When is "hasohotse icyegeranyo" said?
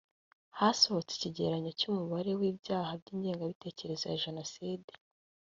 0.59-1.71